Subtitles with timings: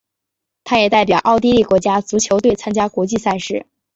[0.63, 3.67] 他也代表奥地利国家足球队参加国际赛事。